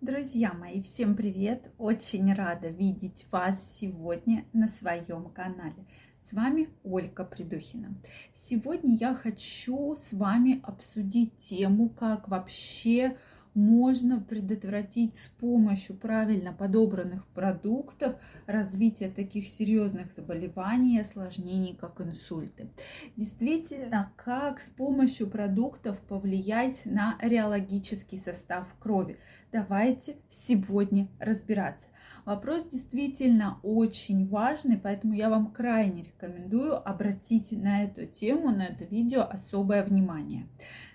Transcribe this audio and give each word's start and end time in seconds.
Друзья 0.00 0.54
мои, 0.54 0.80
всем 0.80 1.14
привет! 1.14 1.70
Очень 1.76 2.32
рада 2.32 2.68
видеть 2.68 3.26
вас 3.30 3.76
сегодня 3.78 4.46
на 4.54 4.66
своем 4.66 5.28
канале. 5.28 5.84
С 6.22 6.32
вами 6.32 6.70
Ольга 6.84 7.22
Придухина. 7.22 7.94
Сегодня 8.32 8.96
я 8.96 9.14
хочу 9.14 9.94
с 9.96 10.14
вами 10.14 10.62
обсудить 10.62 11.36
тему, 11.36 11.90
как 11.90 12.28
вообще 12.28 13.18
можно 13.54 14.20
предотвратить 14.20 15.14
с 15.14 15.28
помощью 15.28 15.96
правильно 15.96 16.52
подобранных 16.52 17.26
продуктов 17.28 18.16
развитие 18.46 19.10
таких 19.10 19.48
серьезных 19.48 20.12
заболеваний 20.12 20.96
и 20.96 21.00
осложнений, 21.00 21.74
как 21.74 22.00
инсульты. 22.00 22.70
Действительно, 23.16 24.12
как 24.16 24.60
с 24.60 24.70
помощью 24.70 25.28
продуктов 25.28 26.00
повлиять 26.02 26.82
на 26.84 27.16
реологический 27.20 28.18
состав 28.18 28.72
крови. 28.78 29.18
Давайте 29.52 30.16
сегодня 30.28 31.08
разбираться. 31.18 31.88
Вопрос 32.24 32.64
действительно 32.68 33.58
очень 33.62 34.28
важный, 34.28 34.76
поэтому 34.76 35.14
я 35.14 35.28
вам 35.28 35.50
крайне 35.50 36.02
рекомендую 36.02 36.76
обратить 36.88 37.50
на 37.50 37.82
эту 37.82 38.06
тему, 38.06 38.50
на 38.50 38.66
это 38.66 38.84
видео 38.84 39.22
особое 39.22 39.82
внимание. 39.82 40.46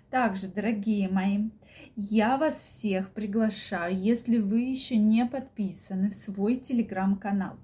Также, 0.09 0.47
дорогие 0.47 1.09
мои, 1.09 1.49
я 1.95 2.37
вас 2.37 2.61
всех 2.61 3.11
приглашаю, 3.11 3.95
если 3.95 4.37
вы 4.37 4.61
еще 4.61 4.97
не 4.97 5.25
подписаны, 5.25 6.11
в 6.11 6.15
свой 6.15 6.55
телеграм-канал. 6.55 7.57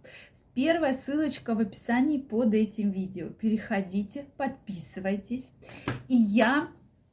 Первая 0.53 0.93
ссылочка 0.93 1.55
в 1.55 1.59
описании 1.59 2.17
под 2.17 2.53
этим 2.53 2.91
видео. 2.91 3.29
Переходите, 3.29 4.25
подписывайтесь. 4.37 5.51
И 6.07 6.15
я 6.15 6.67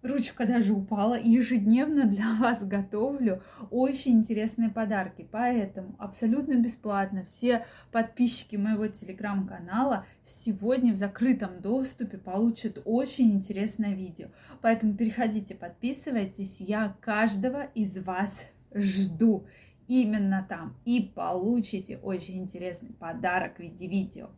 ручка 0.08 0.46
даже 0.46 0.72
упала, 0.72 1.18
ежедневно 1.18 2.06
для 2.06 2.34
вас 2.40 2.64
готовлю 2.64 3.42
очень 3.70 4.12
интересные 4.12 4.70
подарки. 4.70 5.26
Поэтому 5.30 5.94
абсолютно 5.98 6.54
бесплатно 6.54 7.24
все 7.24 7.66
подписчики 7.92 8.56
моего 8.56 8.88
телеграм-канала 8.88 10.06
сегодня 10.24 10.92
в 10.92 10.96
закрытом 10.96 11.60
доступе 11.60 12.18
получат 12.18 12.80
очень 12.84 13.32
интересное 13.32 13.94
видео. 13.94 14.28
Поэтому 14.62 14.94
переходите, 14.94 15.54
подписывайтесь, 15.54 16.56
я 16.58 16.96
каждого 17.00 17.62
из 17.74 17.98
вас 17.98 18.44
жду 18.74 19.46
именно 19.88 20.44
там 20.48 20.76
и 20.84 21.10
получите 21.14 21.98
очень 21.98 22.38
интересный 22.38 22.90
подарок 22.92 23.56
в 23.56 23.60
виде 23.60 23.86
видео. 23.86 24.28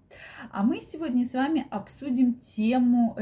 А 0.50 0.62
мы 0.62 0.80
сегодня 0.80 1.24
с 1.24 1.34
вами 1.34 1.66
обсудим 1.70 2.34
тему 2.34 3.14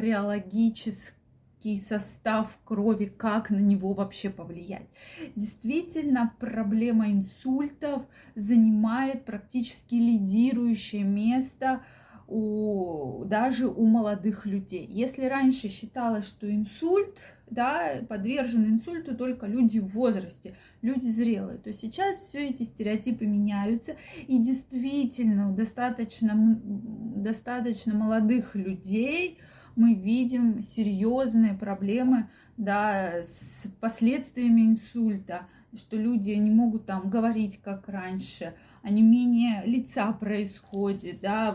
реологической 1.65 1.77
состав 1.77 2.59
крови, 2.65 3.07
как 3.07 3.51
на 3.51 3.59
него 3.59 3.93
вообще 3.93 4.31
повлиять. 4.31 4.89
Действительно, 5.37 6.33
проблема 6.39 7.11
инсультов 7.11 8.03
занимает 8.35 9.25
практически 9.25 9.95
лидирующее 9.95 11.05
место 11.05 11.83
у, 12.27 13.25
даже 13.25 13.69
у 13.69 13.87
молодых 13.87 14.47
людей. 14.47 14.87
Если 14.87 15.25
раньше 15.25 15.69
считалось, 15.69 16.27
что 16.27 16.51
инсульт, 16.51 17.17
да, 17.51 18.03
подвержены 18.07 18.67
инсульту 18.67 19.17
только 19.17 19.47
люди 19.47 19.79
в 19.79 19.95
возрасте, 19.95 20.55
люди 20.83 21.09
зрелые, 21.09 21.59
то 21.59 21.73
сейчас 21.73 22.19
все 22.19 22.49
эти 22.49 22.65
стереотипы 22.65 23.25
меняются, 23.25 23.97
и 24.27 24.39
действительно 24.39 25.51
достаточно, 25.53 26.35
достаточно 26.37 27.95
молодых 27.95 28.55
людей, 28.55 29.39
мы 29.79 29.95
видим 29.95 30.61
серьезные 30.61 31.55
проблемы 31.55 32.29
да, 32.57 33.23
с 33.23 33.69
последствиями 33.81 34.63
инсульта, 34.63 35.47
что 35.75 35.97
люди 35.97 36.33
не 36.33 36.51
могут 36.51 36.87
там 36.87 37.09
говорить 37.09 37.61
как 37.63 37.89
раньше, 37.89 38.55
они 38.83 39.03
менее 39.03 39.63
лица 39.67 40.13
происходит, 40.13 41.21
да, 41.21 41.55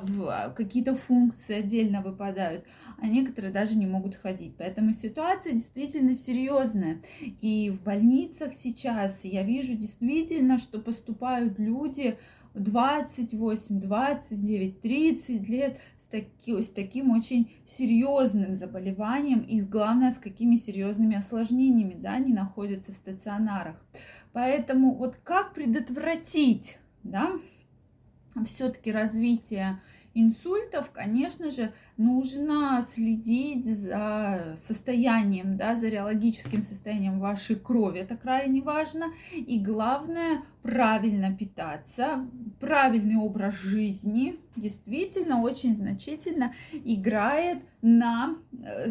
какие-то 0.56 0.96
функции 0.96 1.56
отдельно 1.56 2.02
выпадают, 2.02 2.66
а 2.97 3.08
некоторые 3.08 3.52
даже 3.52 3.75
не 3.75 3.88
могут 3.88 4.16
ходить. 4.16 4.56
Поэтому 4.58 4.94
ситуация 4.94 5.53
действительно 5.53 6.14
серьезная. 6.14 7.02
И 7.42 7.72
в 7.72 7.84
больницах 7.84 8.53
сейчас 8.53 9.26
я 9.26 9.44
вижу 9.44 9.76
действительно, 9.76 10.59
что 10.59 10.80
поступают 10.80 11.59
люди, 11.59 12.18
28, 12.53 13.80
29, 13.80 14.81
30 14.81 15.50
лет 15.50 15.80
с, 15.97 16.06
таки, 16.06 16.62
с 16.62 16.69
таким 16.69 17.12
очень 17.12 17.52
серьезным 17.68 18.53
заболеванием 18.53 19.40
и, 19.40 19.62
главное, 19.62 20.12
с 20.12 20.19
какими 20.19 20.56
серьезными 20.56 21.18
осложнениями 21.18 21.96
да, 21.96 22.14
они 22.14 22.34
находятся 22.34 22.91
в 22.91 22.96
стационарах. 22.96 23.75
Поэтому 24.34 24.94
вот 24.94 25.16
как 25.24 25.53
предотвратить 25.53 26.78
да, 27.03 27.31
все-таки 28.46 28.91
развитие 28.91 29.81
инсультов, 30.13 30.91
конечно 30.91 31.51
же, 31.51 31.74
нужно 31.97 32.85
следить 32.88 33.66
за 33.66 34.56
состоянием, 34.57 35.57
да, 35.57 35.75
за 35.75 35.88
реологическим 35.88 36.62
состоянием 36.62 37.19
вашей 37.19 37.56
крови. 37.56 38.00
Это 38.00 38.16
крайне 38.16 38.62
важно. 38.62 39.13
И 39.34 39.59
главное, 39.59 40.44
правильно 40.62 41.35
питаться. 41.35 42.28
Правильный 42.59 43.18
образ 43.18 43.56
жизни 43.56 44.40
действительно 44.56 45.41
очень 45.41 45.75
значительно 45.75 46.53
играет 46.72 47.59
на 47.81 48.38
э, 48.63 48.90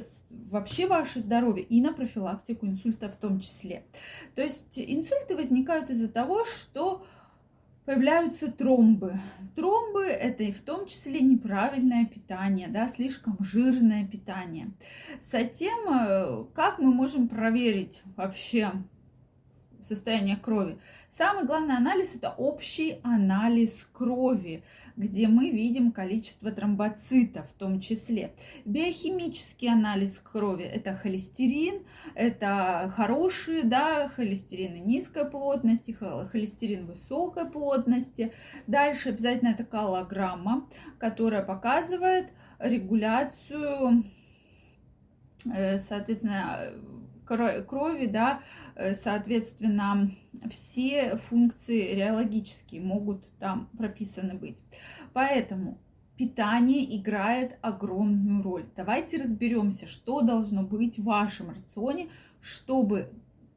вообще 0.50 0.86
ваше 0.86 1.20
здоровье 1.20 1.64
и 1.64 1.80
на 1.80 1.92
профилактику 1.92 2.66
инсульта 2.66 3.08
в 3.08 3.16
том 3.16 3.40
числе. 3.40 3.84
То 4.34 4.42
есть 4.42 4.76
инсульты 4.78 5.36
возникают 5.36 5.90
из-за 5.90 6.08
того, 6.08 6.44
что 6.44 7.04
появляются 7.84 8.50
тромбы. 8.50 9.20
Тромбы– 9.56 10.04
это 10.06 10.44
и 10.44 10.52
в 10.52 10.62
том 10.62 10.86
числе 10.86 11.20
неправильное 11.20 12.06
питание, 12.06 12.68
да, 12.68 12.88
слишком 12.88 13.36
жирное 13.40 14.06
питание. 14.06 14.70
Затем, 15.22 15.78
э, 15.88 16.44
как 16.54 16.78
мы 16.78 16.92
можем 16.92 17.28
проверить 17.28 18.02
вообще 18.16 18.72
состояние 19.84 20.36
крови? 20.36 20.78
Самый 21.10 21.44
главный 21.44 21.76
анализ– 21.76 22.14
это 22.16 22.30
общий 22.30 23.00
анализ 23.02 23.86
крови 23.92 24.64
где 24.96 25.28
мы 25.28 25.50
видим 25.50 25.92
количество 25.92 26.50
тромбоцитов 26.50 27.48
в 27.48 27.52
том 27.54 27.80
числе. 27.80 28.32
Биохимический 28.64 29.70
анализ 29.70 30.18
крови– 30.18 30.64
это 30.64 30.94
холестерин, 30.94 31.82
это 32.14 32.92
хорошие, 32.94 33.62
да, 33.62 34.08
холестерины 34.08 34.76
низкой 34.76 35.24
плотности, 35.28 35.92
холестерин 35.92 36.86
высокой 36.86 37.46
плотности. 37.46 38.32
Дальше 38.66 39.10
обязательно 39.10 39.50
это 39.50 39.64
калограмма, 39.64 40.68
которая 40.98 41.42
показывает 41.42 42.28
регуляцию, 42.58 44.04
э, 45.52 45.78
соответственно, 45.78 46.72
крови, 47.24 48.06
да, 48.06 48.40
э, 48.74 48.94
соответственно, 48.94 50.10
все 50.50 51.16
функции 51.16 51.94
реологические 51.94 52.80
могут 52.80 53.24
там 53.38 53.68
прописаны 53.76 54.34
быть. 54.34 54.58
Поэтому 55.12 55.78
питание 56.16 56.96
играет 56.96 57.58
огромную 57.62 58.42
роль. 58.42 58.66
Давайте 58.76 59.16
разберемся, 59.16 59.86
что 59.86 60.20
должно 60.20 60.62
быть 60.62 60.98
в 60.98 61.04
вашем 61.04 61.50
рационе, 61.50 62.08
чтобы 62.40 63.10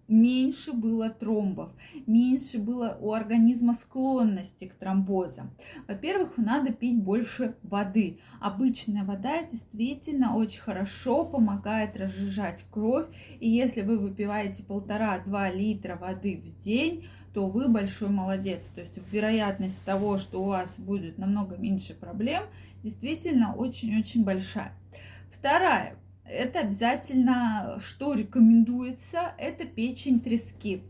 меньше 0.07 0.73
было 0.73 1.09
тромбов, 1.09 1.71
меньше 2.05 2.59
было 2.59 2.97
у 2.99 3.13
организма 3.13 3.73
склонности 3.73 4.65
к 4.65 4.75
тромбозам. 4.75 5.51
Во-первых, 5.87 6.37
надо 6.37 6.71
пить 6.71 7.01
больше 7.01 7.55
воды. 7.63 8.19
Обычная 8.39 9.03
вода 9.03 9.43
действительно 9.43 10.35
очень 10.35 10.61
хорошо 10.61 11.25
помогает 11.25 11.97
разжижать 11.97 12.65
кровь. 12.71 13.07
И 13.39 13.49
если 13.49 13.81
вы 13.81 13.97
выпиваете 13.97 14.63
полтора-два 14.63 15.49
литра 15.49 15.95
воды 15.95 16.41
в 16.43 16.63
день, 16.63 17.05
то 17.33 17.47
вы 17.47 17.67
большой 17.67 18.09
молодец. 18.09 18.67
То 18.67 18.81
есть 18.81 18.93
вероятность 19.11 19.83
того, 19.83 20.17
что 20.17 20.41
у 20.41 20.47
вас 20.47 20.79
будет 20.79 21.17
намного 21.17 21.57
меньше 21.57 21.93
проблем, 21.93 22.43
действительно 22.81 23.53
очень-очень 23.53 24.23
большая. 24.23 24.73
Вторая 25.31 25.97
это 26.27 26.59
обязательно, 26.59 27.79
что 27.81 28.13
рекомендуется, 28.13 29.33
это 29.37 29.65
печень 29.65 30.19
трески. 30.19 30.81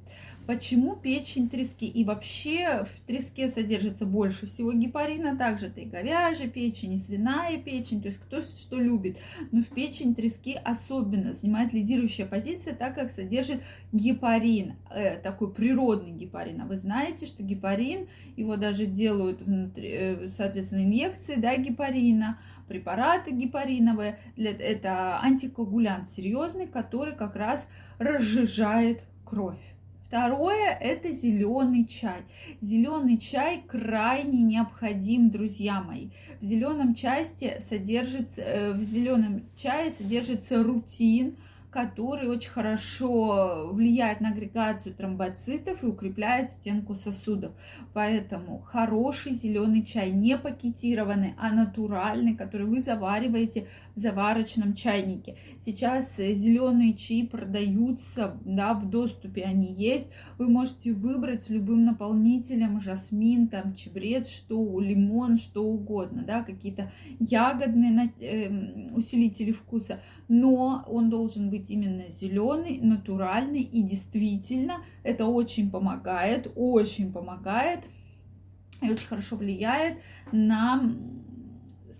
Почему 0.46 0.96
печень 0.96 1.50
трески? 1.50 1.88
И 1.88 2.04
вообще 2.04 2.86
в 2.86 3.08
треске 3.08 3.50
содержится 3.50 4.06
больше 4.06 4.46
всего 4.46 4.74
гепарина, 4.74 5.36
также 5.36 5.68
это 5.68 5.82
и 5.82 5.86
говяжья 5.86 6.48
печень, 6.48 6.94
и 6.94 6.98
свиная 6.98 7.58
печень, 7.58 8.00
то 8.00 8.10
есть 8.10 8.20
кто 8.20 8.44
что 8.44 8.80
любит. 8.80 9.18
Но 9.52 9.62
в 9.62 9.70
печень 9.70 10.14
трески 10.14 10.56
особенно 10.64 11.34
занимает 11.34 11.74
лидирующая 11.74 12.28
позиция, 12.28 12.76
так 12.76 12.94
как 12.94 13.12
содержит 13.12 13.64
гепарин, 13.92 14.76
э, 14.92 15.18
такой 15.18 15.52
природный 15.52 16.12
гепарин. 16.12 16.62
А 16.62 16.66
вы 16.66 16.78
знаете, 16.78 17.26
что 17.26 17.42
гепарин, 17.42 18.08
его 18.38 18.56
даже 18.56 18.86
делают 18.86 19.42
внутри, 19.42 19.90
э, 19.90 20.28
соответственно, 20.28 20.84
инъекции 20.84 21.36
да, 21.36 21.56
гепарина, 21.56 22.38
препараты 22.68 23.32
гепариновые. 23.32 24.20
Для, 24.36 24.52
это 24.52 25.20
антикоагулянт 25.22 26.10
серьезный, 26.10 26.68
который 26.68 27.16
как 27.16 27.36
раз 27.36 27.68
разжижает 27.98 29.04
кровь. 29.24 29.60
Второе– 30.06 30.70
это 30.82 31.12
зеленый 31.12 31.86
чай. 31.86 32.22
Зеленый 32.62 33.18
чай 33.18 33.64
крайне 33.68 34.44
необходим, 34.44 35.32
друзья 35.32 35.82
мои. 35.82 36.10
В 36.40 36.46
зеленом 36.46 36.94
части 36.94 37.58
содержится, 37.60 38.42
э, 38.42 38.74
в 38.74 38.84
зеленом 38.84 39.44
чае 39.56 39.90
содержится 39.90 40.64
рутин, 40.64 41.38
который 41.76 42.30
очень 42.30 42.52
хорошо 42.52 43.70
влияет 43.74 44.22
на 44.22 44.30
агрегацию 44.30 44.96
тромбоцитов 44.96 45.84
и 45.84 45.88
укрепляет 45.88 46.50
стенку 46.50 46.96
сосудов. 46.96 47.52
Поэтому 47.94 48.60
хороший 48.60 49.34
зеленый 49.34 49.84
чай, 49.84 50.12
не 50.12 50.38
пакетированный, 50.38 51.34
а 51.38 51.52
натуральный, 51.52 52.34
который 52.34 52.66
вы 52.66 52.80
завариваете 52.80 53.68
в 53.94 54.00
заварочном 54.00 54.74
чайнике. 54.74 55.36
Сейчас 55.60 56.16
зеленые 56.16 56.94
чаи 56.94 57.24
продаются, 57.24 58.38
да, 58.46 58.74
в 58.74 58.90
доступе 58.90 59.44
они 59.44 59.74
есть. 59.74 60.08
Вы 60.38 60.48
можете 60.48 60.94
выбрать 60.94 61.44
с 61.44 61.50
любым 61.50 61.84
наполнителем, 61.84 62.80
жасмин, 62.80 63.50
там, 63.50 63.76
чебрец, 63.76 64.30
что, 64.30 64.80
лимон, 64.80 65.38
что 65.38 65.66
угодно, 65.66 66.24
да, 66.26 66.42
какие-то 66.42 66.94
ягодные 67.20 68.14
э, 68.22 68.92
усилители 68.94 69.52
вкуса, 69.52 70.00
но 70.30 70.86
он 70.88 71.10
должен 71.10 71.50
быть 71.50 71.65
быть 71.66 71.72
именно 71.72 72.10
зеленый, 72.10 72.80
натуральный. 72.82 73.62
И 73.62 73.82
действительно, 73.82 74.84
это 75.04 75.26
очень 75.26 75.72
помогает, 75.72 76.52
очень 76.56 77.12
помогает 77.12 77.84
и 78.82 78.92
очень 78.92 79.08
хорошо 79.08 79.36
влияет 79.36 79.98
на 80.32 80.82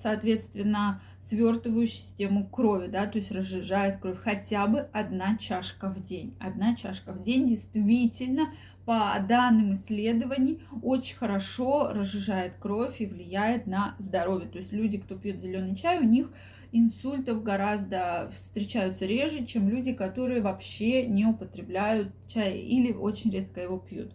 соответственно, 0.02 1.02
свертывающую 1.22 2.02
систему 2.02 2.48
крови, 2.48 2.88
да, 2.88 3.08
то 3.08 3.18
есть 3.18 3.32
разжижает 3.32 3.98
кровь 3.98 4.20
хотя 4.20 4.68
бы 4.68 4.88
одна 4.94 5.38
чашка 5.38 5.90
в 5.90 6.04
день. 6.04 6.36
Одна 6.40 6.76
чашка 6.76 7.14
в 7.14 7.24
день 7.24 7.48
действительно 7.48 8.50
по 8.86 9.16
данным 9.28 9.74
исследований 9.74 10.62
очень 10.84 11.16
хорошо 11.16 11.90
разжижает 11.92 12.56
кровь 12.60 13.02
и 13.02 13.08
влияет 13.08 13.66
на 13.66 13.96
здоровье. 13.98 14.48
То 14.48 14.60
есть 14.60 14.72
люди, 14.72 15.00
кто 15.00 15.16
пьет 15.16 15.42
зеленый 15.42 15.76
чай, 15.76 16.00
у 16.00 16.04
них 16.04 16.32
инсультов 16.72 17.42
гораздо 17.42 18.32
встречаются 18.36 19.06
реже, 19.06 19.46
чем 19.46 19.70
люди, 19.70 19.94
которые 19.94 20.42
вообще 20.42 21.08
не 21.08 21.26
употребляют 21.26 22.10
чай 22.28 22.60
или 22.60 22.92
очень 22.92 23.32
редко 23.32 23.62
его 23.62 23.80
пьют. 23.80 24.12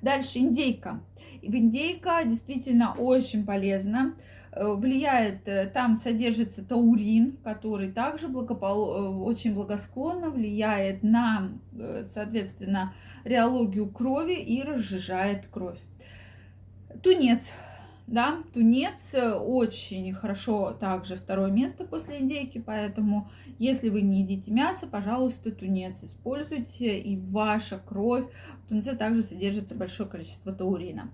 Дальше 0.00 0.38
индейка. 0.38 1.02
Индейка 1.42 2.22
действительно 2.24 2.94
очень 2.94 3.44
полезна 3.44 4.14
влияет, 4.56 5.48
э, 5.48 5.66
там 5.66 5.94
содержится 5.94 6.64
таурин, 6.64 7.36
который 7.42 7.90
также 7.90 8.28
благопол... 8.28 8.94
Э, 8.94 9.08
очень 9.24 9.54
благосклонно 9.54 10.30
влияет 10.30 11.02
на, 11.02 11.52
соответственно, 12.04 12.94
реологию 13.24 13.88
крови 13.88 14.34
и 14.34 14.62
разжижает 14.62 15.46
кровь. 15.46 15.78
Тунец 17.02 17.52
да, 18.06 18.42
тунец 18.52 19.14
очень 19.14 20.12
хорошо 20.12 20.76
также 20.78 21.16
второе 21.16 21.50
место 21.50 21.84
после 21.84 22.20
индейки, 22.20 22.58
поэтому 22.58 23.30
если 23.58 23.88
вы 23.88 24.02
не 24.02 24.20
едите 24.20 24.50
мясо, 24.52 24.86
пожалуйста, 24.86 25.50
тунец 25.50 26.02
используйте, 26.02 26.98
и 26.98 27.16
ваша 27.16 27.78
кровь 27.78 28.26
в 28.64 28.68
тунце 28.68 28.94
также 28.94 29.22
содержится 29.22 29.74
большое 29.74 30.06
количество 30.06 30.52
таурина. 30.52 31.10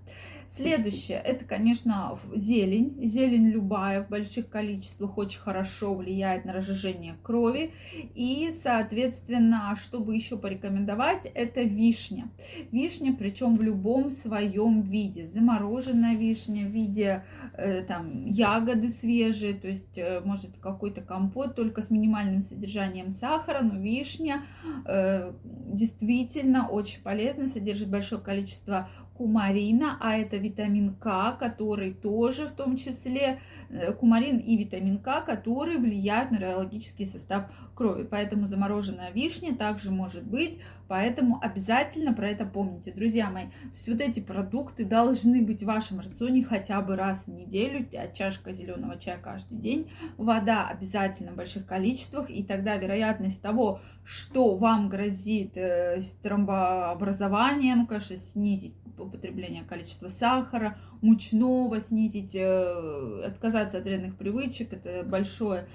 Следующее, 0.53 1.17
это, 1.17 1.45
конечно, 1.45 2.19
зелень. 2.35 2.97
Зелень 3.01 3.47
любая 3.51 4.03
в 4.03 4.09
больших 4.09 4.49
количествах 4.49 5.17
очень 5.17 5.39
хорошо 5.39 5.95
влияет 5.95 6.43
на 6.43 6.51
разжижение 6.51 7.15
крови. 7.23 7.71
И, 8.15 8.51
соответственно, 8.51 9.77
чтобы 9.81 10.13
еще 10.13 10.37
порекомендовать, 10.37 11.25
это 11.33 11.61
вишня. 11.61 12.29
Вишня, 12.69 13.15
причем 13.17 13.55
в 13.55 13.61
любом 13.61 14.09
своем 14.09 14.81
виде. 14.81 15.25
Замороженная 15.25 16.17
вишня 16.17 16.65
в 16.65 16.71
виде 16.71 17.23
э, 17.53 17.83
там, 17.83 18.25
ягоды 18.25 18.89
свежие, 18.89 19.53
то 19.53 19.69
есть, 19.69 19.97
э, 19.97 20.19
может, 20.19 20.57
какой-то 20.59 20.99
компот, 20.99 21.55
только 21.55 21.81
с 21.81 21.89
минимальным 21.89 22.41
содержанием 22.41 23.09
сахара, 23.09 23.61
но 23.61 23.79
вишня 23.79 24.43
э, 24.85 25.31
действительно 25.45 26.67
очень 26.67 27.01
полезна, 27.01 27.47
содержит 27.47 27.89
большое 27.89 28.21
количество 28.21 28.89
кумарина, 29.17 29.97
а 29.99 30.17
это 30.17 30.37
витамин 30.37 30.95
К, 30.95 31.33
который 31.33 31.93
тоже 31.93 32.47
в 32.47 32.51
том 32.51 32.77
числе, 32.77 33.39
э, 33.69 33.93
кумарин 33.93 34.37
и 34.37 34.57
витамин 34.57 34.97
К, 34.97 35.21
которые 35.21 35.77
влияют 35.77 36.31
на 36.31 36.37
реологический 36.37 37.05
состав 37.05 37.45
крови. 37.75 38.07
Поэтому 38.09 38.47
замороженная 38.47 39.11
вишня 39.11 39.55
также 39.55 39.91
может 39.91 40.23
быть, 40.23 40.59
поэтому 40.87 41.39
обязательно 41.41 42.13
про 42.13 42.29
это 42.29 42.45
помните. 42.45 42.91
Друзья 42.91 43.29
мои, 43.29 43.45
то 43.85 43.91
вот 43.91 44.01
эти 44.01 44.19
продукты 44.19 44.85
должны 44.85 45.41
быть 45.41 45.63
в 45.63 45.65
вашем 45.65 45.99
рационе 45.99 46.43
хотя 46.43 46.81
бы 46.81 46.95
раз 46.95 47.25
в 47.25 47.31
неделю, 47.31 47.87
а 47.93 48.07
чашка 48.07 48.53
зеленого 48.53 48.97
чая 48.99 49.17
каждый 49.17 49.57
день, 49.57 49.91
вода 50.17 50.67
обязательно 50.67 51.31
в 51.31 51.35
больших 51.35 51.65
количествах, 51.65 52.29
и 52.29 52.43
тогда 52.43 52.77
вероятность 52.77 53.41
того, 53.41 53.81
что 54.03 54.55
вам 54.57 54.89
грозит 54.89 55.55
э, 55.55 56.01
тромбообразование, 56.21 57.75
ну, 57.75 57.87
конечно, 57.87 58.15
снизить 58.15 58.73
употребление 58.97 59.63
количества 59.63 60.07
сахара, 60.07 60.77
мучного, 61.01 61.79
снизить, 61.79 62.35
э, 62.35 63.23
отказаться 63.25 63.77
от 63.77 63.83
вредных 63.83 64.15
привычек, 64.15 64.73
это 64.73 65.03
большое, 65.03 65.67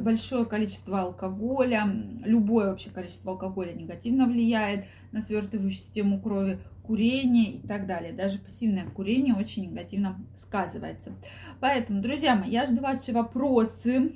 большое 0.00 0.44
количество 0.44 1.00
алкоголя, 1.00 1.86
любое 2.24 2.68
вообще 2.68 2.90
количество 2.90 3.32
алкоголя 3.32 3.72
негативно 3.72 4.26
влияет 4.26 4.86
на 5.12 5.22
свертывающую 5.22 5.70
систему 5.70 6.20
крови, 6.20 6.58
курение 6.82 7.52
и 7.52 7.66
так 7.66 7.86
далее. 7.86 8.12
Даже 8.12 8.38
пассивное 8.38 8.84
курение 8.84 9.34
очень 9.34 9.70
негативно 9.70 10.18
сказывается. 10.36 11.12
Поэтому, 11.60 12.02
друзья 12.02 12.34
мои, 12.34 12.50
я 12.50 12.66
жду 12.66 12.80
ваши 12.80 13.12
вопросы 13.12 14.12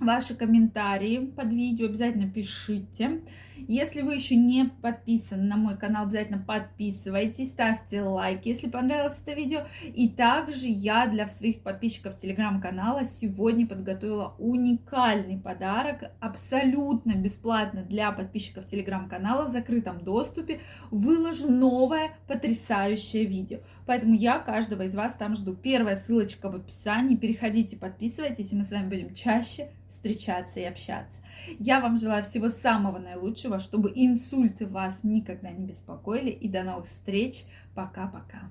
ваши 0.00 0.34
комментарии 0.34 1.18
под 1.18 1.52
видео, 1.52 1.86
обязательно 1.86 2.28
пишите. 2.28 3.20
Если 3.66 4.02
вы 4.02 4.14
еще 4.14 4.36
не 4.36 4.64
подписаны 4.64 5.44
на 5.44 5.56
мой 5.56 5.78
канал, 5.78 6.04
обязательно 6.04 6.38
подписывайтесь, 6.38 7.50
ставьте 7.50 8.02
лайк, 8.02 8.44
если 8.44 8.68
понравилось 8.68 9.20
это 9.22 9.32
видео. 9.32 9.66
И 9.82 10.08
также 10.08 10.66
я 10.66 11.06
для 11.06 11.28
своих 11.28 11.62
подписчиков 11.62 12.18
телеграм-канала 12.18 13.04
сегодня 13.04 13.66
подготовила 13.66 14.34
уникальный 14.38 15.38
подарок, 15.38 16.10
абсолютно 16.20 17.12
бесплатно 17.12 17.82
для 17.82 18.12
подписчиков 18.12 18.66
телеграм-канала 18.66 19.46
в 19.46 19.50
закрытом 19.50 20.00
доступе. 20.02 20.60
Выложу 20.90 21.50
новое 21.50 22.10
потрясающее 22.26 23.24
видео. 23.24 23.60
Поэтому 23.86 24.14
я 24.14 24.38
каждого 24.38 24.82
из 24.82 24.94
вас 24.94 25.14
там 25.14 25.36
жду. 25.36 25.54
Первая 25.54 25.96
ссылочка 25.96 26.50
в 26.50 26.56
описании. 26.56 27.16
Переходите, 27.16 27.76
подписывайтесь, 27.76 28.52
и 28.52 28.56
мы 28.56 28.64
с 28.64 28.70
вами 28.70 28.88
будем 28.88 29.14
чаще 29.14 29.70
встречаться 29.88 30.60
и 30.60 30.64
общаться. 30.64 31.20
Я 31.58 31.80
вам 31.80 31.98
желаю 31.98 32.24
всего 32.24 32.48
самого 32.48 32.98
наилучшего, 32.98 33.53
чтобы 33.58 33.92
инсульты 33.94 34.66
вас 34.66 35.00
никогда 35.02 35.50
не 35.50 35.64
беспокоили. 35.64 36.30
И 36.30 36.48
до 36.48 36.62
новых 36.62 36.86
встреч. 36.86 37.44
Пока-пока. 37.74 38.50